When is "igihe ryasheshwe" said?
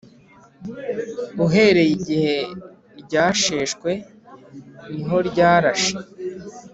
1.97-3.91